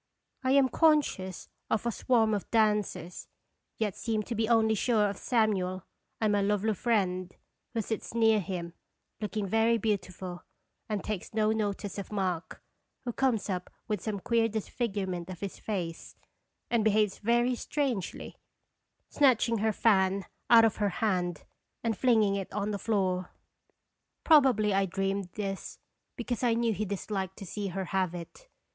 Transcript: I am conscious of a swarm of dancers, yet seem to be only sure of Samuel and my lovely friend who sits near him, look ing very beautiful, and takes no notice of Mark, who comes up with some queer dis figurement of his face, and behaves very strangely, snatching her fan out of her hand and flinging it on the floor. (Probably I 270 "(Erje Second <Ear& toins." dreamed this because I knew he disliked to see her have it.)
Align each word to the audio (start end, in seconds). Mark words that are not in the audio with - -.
I 0.43 0.53
am 0.53 0.67
conscious 0.67 1.47
of 1.69 1.85
a 1.85 1.91
swarm 1.91 2.33
of 2.33 2.49
dancers, 2.49 3.27
yet 3.77 3.95
seem 3.95 4.23
to 4.23 4.33
be 4.33 4.49
only 4.49 4.73
sure 4.73 5.07
of 5.11 5.15
Samuel 5.17 5.83
and 6.19 6.33
my 6.33 6.41
lovely 6.41 6.73
friend 6.73 7.31
who 7.75 7.81
sits 7.83 8.15
near 8.15 8.39
him, 8.39 8.73
look 9.21 9.37
ing 9.37 9.45
very 9.45 9.77
beautiful, 9.77 10.43
and 10.89 11.03
takes 11.03 11.35
no 11.35 11.51
notice 11.51 11.99
of 11.99 12.11
Mark, 12.11 12.63
who 13.05 13.13
comes 13.13 13.47
up 13.47 13.69
with 13.87 14.01
some 14.01 14.19
queer 14.19 14.47
dis 14.49 14.67
figurement 14.67 15.29
of 15.29 15.41
his 15.41 15.59
face, 15.59 16.15
and 16.71 16.83
behaves 16.83 17.19
very 17.19 17.53
strangely, 17.53 18.37
snatching 19.07 19.59
her 19.59 19.71
fan 19.71 20.25
out 20.49 20.65
of 20.65 20.77
her 20.77 20.89
hand 20.89 21.43
and 21.83 21.95
flinging 21.95 22.33
it 22.33 22.51
on 22.51 22.71
the 22.71 22.79
floor. 22.79 23.29
(Probably 24.23 24.73
I 24.73 24.87
270 24.87 24.87
"(Erje 24.87 24.97
Second 24.97 25.03
<Ear& 25.05 25.05
toins." 25.05 25.27
dreamed 25.27 25.31
this 25.53 25.79
because 26.15 26.41
I 26.41 26.55
knew 26.55 26.73
he 26.73 26.85
disliked 26.85 27.37
to 27.37 27.45
see 27.45 27.67
her 27.67 27.85
have 27.85 28.15
it.) 28.15 28.47